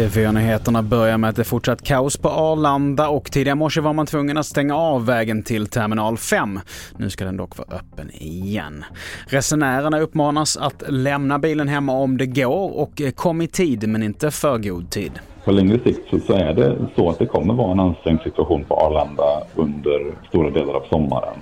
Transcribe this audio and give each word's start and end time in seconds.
TV4-nyheterna 0.00 0.82
börjar 0.82 1.18
med 1.18 1.30
att 1.30 1.36
det 1.36 1.42
är 1.42 1.44
fortsatt 1.44 1.82
kaos 1.82 2.16
på 2.16 2.28
Arlanda 2.28 3.08
och 3.08 3.32
tidigare 3.32 3.54
morse 3.54 3.80
var 3.80 3.92
man 3.92 4.06
tvungen 4.06 4.36
att 4.36 4.46
stänga 4.46 4.76
av 4.76 5.06
vägen 5.06 5.42
till 5.42 5.66
terminal 5.66 6.16
5. 6.16 6.60
Nu 6.96 7.10
ska 7.10 7.24
den 7.24 7.36
dock 7.36 7.58
vara 7.58 7.68
öppen 7.68 8.10
igen. 8.10 8.84
Resenärerna 9.26 10.00
uppmanas 10.00 10.56
att 10.56 10.82
lämna 10.88 11.38
bilen 11.38 11.68
hemma 11.68 11.92
om 11.92 12.16
det 12.16 12.26
går 12.26 12.78
och 12.78 13.02
kom 13.14 13.40
i 13.40 13.46
tid 13.46 13.88
men 13.88 14.02
inte 14.02 14.30
för 14.30 14.58
god 14.58 14.90
tid. 14.90 15.12
På 15.44 15.52
längre 15.52 15.78
sikt 15.84 16.26
så, 16.26 16.32
är 16.32 16.54
det 16.54 16.76
så 16.96 17.10
att 17.10 17.18
det 17.18 17.26
kommer 17.26 17.54
vara 17.54 17.72
en 17.72 17.80
ansträngd 17.80 18.20
situation 18.20 18.64
på 18.64 18.74
Arlanda 18.74 19.42
under 19.54 20.14
stora 20.28 20.50
delar 20.50 20.74
av 20.74 20.84
sommaren 20.90 21.34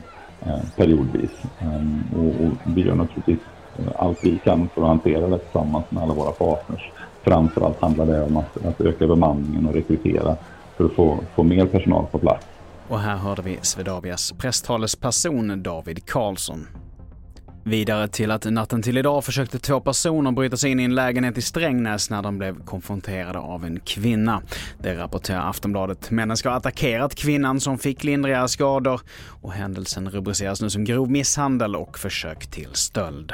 Eh, 0.46 0.61
periodvis. 0.77 1.30
Ehm, 1.61 2.04
och, 2.16 2.46
och 2.46 2.77
vi 2.77 2.82
gör 2.82 2.95
naturligtvis 2.95 3.39
eh, 3.79 3.84
allt 3.96 4.18
vi 4.25 4.39
kan 4.45 4.68
för 4.68 4.82
att 4.82 4.89
hantera 4.89 5.26
det 5.29 5.39
tillsammans 5.39 5.85
med 5.90 6.03
alla 6.03 6.14
våra 6.14 6.32
partners. 6.32 6.90
Framförallt 7.22 7.80
handlar 7.80 8.07
det 8.07 8.22
om 8.22 8.36
att, 8.36 8.66
att 8.66 8.80
öka 8.80 9.07
bemanningen 9.07 9.66
och 9.66 9.75
rekrytera 9.75 10.36
för 10.77 10.85
att 10.85 10.93
få, 10.93 11.18
få 11.35 11.43
mer 11.43 11.66
personal 11.66 12.07
på 12.07 12.18
plats. 12.18 12.46
Och 12.89 12.99
här 12.99 13.16
hörde 13.16 13.43
vi 13.43 13.58
Swedavias 13.63 14.32
presstalesperson 14.32 15.63
David 15.63 16.07
Karlsson. 16.07 16.66
Vidare 17.68 18.08
till 18.08 18.31
att 18.31 18.45
natten 18.45 18.82
till 18.82 18.99
idag 18.99 19.25
försökte 19.25 19.58
två 19.58 19.81
personer 19.81 20.32
bryta 20.32 20.57
sig 20.57 20.71
in 20.71 20.81
i 20.81 20.85
en 20.85 20.95
lägenhet 20.95 21.39
i 21.39 21.43
Strängnäs 21.43 22.11
när 22.11 22.22
de 22.22 22.39
blev 22.39 22.64
konfronterade 22.64 23.39
av 23.39 23.64
en 23.64 23.81
kvinna. 23.81 24.43
Det 24.79 24.96
rapporterar 24.96 25.50
Aftonbladet. 25.50 26.11
Männen 26.11 26.36
ska 26.36 26.49
ha 26.49 26.57
attackerat 26.57 27.14
kvinnan 27.14 27.61
som 27.61 27.79
fick 27.79 28.04
lindriga 28.04 28.49
skador 28.49 29.00
och 29.43 29.53
händelsen 29.53 30.11
rubriceras 30.11 30.61
nu 30.61 30.71
som 30.71 30.85
grov 30.85 31.11
misshandel 31.11 31.77
och 31.77 31.99
försök 31.99 32.47
till 32.47 32.70
stöld. 32.72 33.33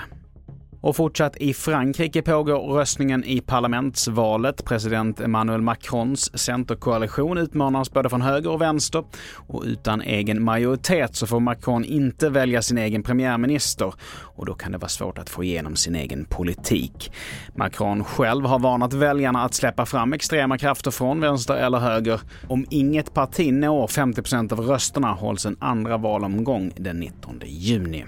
Och 0.84 0.96
fortsatt 0.96 1.36
i 1.36 1.54
Frankrike 1.54 2.22
pågår 2.22 2.58
röstningen 2.58 3.24
i 3.24 3.40
parlamentsvalet. 3.40 4.64
President 4.64 5.20
Emmanuel 5.20 5.62
Macrons 5.62 6.38
centerkoalition 6.38 7.38
utmanas 7.38 7.92
både 7.92 8.10
från 8.10 8.22
höger 8.22 8.50
och 8.50 8.60
vänster 8.60 9.04
och 9.46 9.62
utan 9.66 10.02
egen 10.02 10.42
majoritet 10.42 11.16
så 11.16 11.26
får 11.26 11.40
Macron 11.40 11.84
inte 11.84 12.28
välja 12.28 12.62
sin 12.62 12.78
egen 12.78 13.02
premiärminister 13.02 13.94
och 14.36 14.46
då 14.46 14.54
kan 14.54 14.72
det 14.72 14.78
vara 14.78 14.88
svårt 14.88 15.18
att 15.18 15.30
få 15.30 15.44
igenom 15.44 15.76
sin 15.76 15.94
egen 15.94 16.24
politik. 16.24 17.12
Macron 17.54 18.04
själv 18.04 18.46
har 18.46 18.58
varnat 18.58 18.92
väljarna 18.92 19.44
att 19.44 19.54
släppa 19.54 19.86
fram 19.86 20.12
extrema 20.12 20.58
krafter 20.58 20.90
från 20.90 21.20
vänster 21.20 21.54
eller 21.54 21.78
höger. 21.78 22.20
Om 22.48 22.66
inget 22.70 23.14
parti 23.14 23.52
når 23.52 23.86
50% 23.86 24.52
av 24.52 24.60
rösterna 24.60 25.12
hålls 25.12 25.46
en 25.46 25.56
andra 25.60 25.96
valomgång 25.96 26.72
den 26.76 26.96
19 27.00 27.40
juni. 27.44 28.04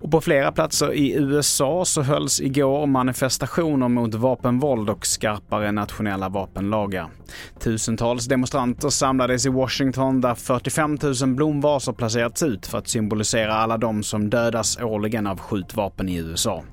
Och 0.00 0.10
på 0.10 0.20
flera 0.20 0.52
platser 0.52 0.92
i 0.92 1.12
USA 1.12 1.84
så 1.84 2.02
hölls 2.02 2.40
igår 2.40 2.86
manifestationer 2.86 3.88
mot 3.88 4.14
vapenvåld 4.14 4.90
och 4.90 5.06
skarpare 5.06 5.72
nationella 5.72 6.28
vapenlagar. 6.28 7.08
Tusentals 7.60 8.26
demonstranter 8.26 8.88
samlades 8.88 9.46
i 9.46 9.48
Washington 9.48 10.20
där 10.20 10.34
45 10.34 10.98
000 11.22 11.34
blomvaser 11.34 11.92
placerats 11.92 12.42
ut 12.42 12.66
för 12.66 12.78
att 12.78 12.88
symbolisera 12.88 13.54
alla 13.54 13.78
de 13.78 14.02
som 14.02 14.30
dödas 14.30 14.78
årligen 14.80 15.26
av 15.26 15.40
skjutvapen 15.40 16.08
i 16.08 16.16
USA. 16.16 16.64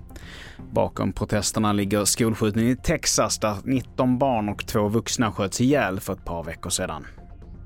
Bakom 0.71 1.13
protesterna 1.13 1.73
ligger 1.73 2.05
skolskjutningen 2.05 2.71
i 2.71 2.75
Texas 2.75 3.39
där 3.39 3.55
19 3.63 4.17
barn 4.17 4.49
och 4.49 4.67
två 4.67 4.87
vuxna 4.87 5.31
sköts 5.31 5.61
ihjäl 5.61 5.99
för 5.99 6.13
ett 6.13 6.25
par 6.25 6.43
veckor 6.43 6.69
sedan. 6.69 7.05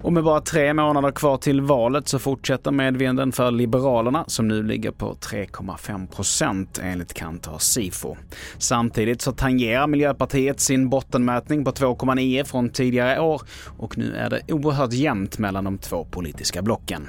Och 0.01 0.13
med 0.13 0.23
bara 0.23 0.41
tre 0.41 0.73
månader 0.73 1.11
kvar 1.11 1.37
till 1.37 1.61
valet 1.61 2.07
så 2.07 2.19
fortsätter 2.19 2.71
medvinden 2.71 3.31
för 3.31 3.51
Liberalerna 3.51 4.23
som 4.27 4.47
nu 4.47 4.63
ligger 4.63 4.91
på 4.91 5.13
3,5 5.13 6.07
procent 6.07 6.79
enligt 6.83 7.13
Kantar 7.13 7.57
Sifo. 7.57 8.15
Samtidigt 8.57 9.21
så 9.21 9.31
tangerar 9.31 9.87
Miljöpartiet 9.87 10.59
sin 10.59 10.89
bottenmätning 10.89 11.65
på 11.65 11.71
2,9 11.71 12.43
från 12.43 12.69
tidigare 12.69 13.19
år 13.19 13.41
och 13.77 13.97
nu 13.97 14.15
är 14.15 14.29
det 14.29 14.53
oerhört 14.53 14.93
jämnt 14.93 15.37
mellan 15.37 15.63
de 15.63 15.77
två 15.77 16.05
politiska 16.11 16.61
blocken. 16.61 17.07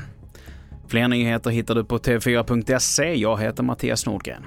Fler 0.89 1.09
nyheter 1.09 1.51
hittar 1.51 1.75
du 1.75 1.85
på 1.85 1.99
tv4.se. 1.99 3.15
Jag 3.15 3.41
heter 3.41 3.63
Mattias 3.63 4.07
Nordgren. 4.07 4.43